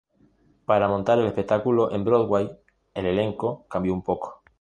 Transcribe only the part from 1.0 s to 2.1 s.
el espectáculo en